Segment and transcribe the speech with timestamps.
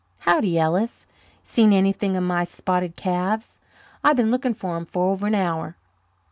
[0.21, 1.05] "Howdy, Ellis.
[1.43, 3.59] Seen anything of my spotted calves?
[4.03, 5.75] I've been looking for 'em for over an hour."